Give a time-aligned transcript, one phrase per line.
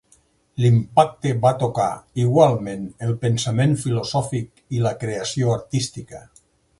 [0.61, 1.89] L'impacte va tocar
[2.23, 6.23] igualment el pensament filosòfic i la creació artística.